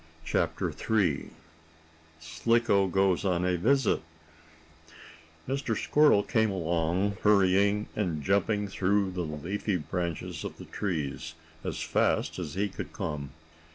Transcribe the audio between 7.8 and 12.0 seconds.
and jumping through the leafy branches of the trees as